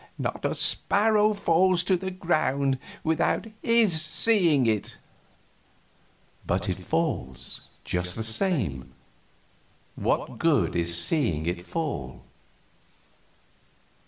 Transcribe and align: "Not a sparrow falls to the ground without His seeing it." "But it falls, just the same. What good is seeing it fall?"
"Not 0.17 0.43
a 0.45 0.55
sparrow 0.55 1.35
falls 1.35 1.83
to 1.83 1.95
the 1.95 2.09
ground 2.09 2.79
without 3.03 3.45
His 3.61 4.01
seeing 4.01 4.65
it." 4.65 4.97
"But 6.43 6.67
it 6.67 6.83
falls, 6.83 7.67
just 7.83 8.15
the 8.15 8.23
same. 8.23 8.93
What 9.95 10.39
good 10.39 10.75
is 10.75 10.97
seeing 10.99 11.45
it 11.45 11.67
fall?" 11.67 12.23